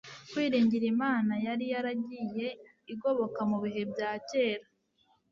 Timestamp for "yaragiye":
1.73-2.47